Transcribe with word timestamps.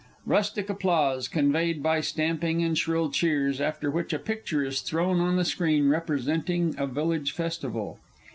(_Rustic 0.27 0.67
applause, 0.67 1.27
conveyed 1.27 1.83
by 1.83 2.01
stamping 2.01 2.63
and 2.63 2.75
shrill 2.75 3.11
cheers, 3.11 3.61
after 3.61 3.91
which 3.91 4.13
a 4.13 4.17
picture 4.17 4.63
is 4.65 4.81
thrown 4.81 5.19
on 5.19 5.35
the 5.35 5.45
screen 5.45 5.89
representing 5.89 6.73
a 6.79 6.87
Village 6.87 7.33
Festival. 7.33 7.99